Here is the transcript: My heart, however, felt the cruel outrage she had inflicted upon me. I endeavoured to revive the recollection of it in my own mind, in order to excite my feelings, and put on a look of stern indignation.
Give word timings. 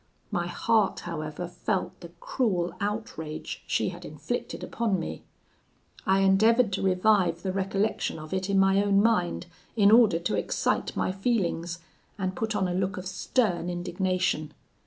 My 0.31 0.47
heart, 0.47 1.01
however, 1.01 1.47
felt 1.47 1.99
the 1.99 2.07
cruel 2.09 2.73
outrage 2.81 3.63
she 3.67 3.89
had 3.89 4.03
inflicted 4.03 4.63
upon 4.63 4.99
me. 4.99 5.21
I 6.07 6.21
endeavoured 6.21 6.73
to 6.73 6.81
revive 6.81 7.43
the 7.43 7.51
recollection 7.51 8.17
of 8.17 8.33
it 8.33 8.49
in 8.49 8.57
my 8.57 8.81
own 8.83 9.03
mind, 9.03 9.45
in 9.75 9.91
order 9.91 10.17
to 10.17 10.33
excite 10.35 10.95
my 10.97 11.11
feelings, 11.11 11.81
and 12.17 12.35
put 12.35 12.55
on 12.55 12.67
a 12.67 12.73
look 12.73 12.97
of 12.97 13.05
stern 13.05 13.69
indignation. 13.69 14.55